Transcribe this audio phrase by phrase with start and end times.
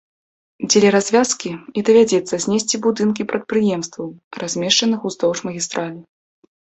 [0.69, 1.51] Дзеля развязкі
[1.81, 4.07] і давядзецца знесці будынкі прадпрыемстваў,
[4.45, 5.99] размешчаных уздоўж магістралі.